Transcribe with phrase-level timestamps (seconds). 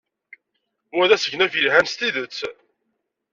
[0.95, 2.37] Wa d asegnaf yelhan s tidet.